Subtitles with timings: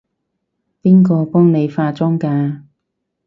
[0.81, 2.63] 邊個幫你化妝㗎？